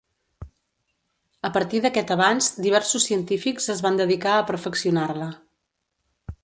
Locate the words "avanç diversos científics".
2.17-3.71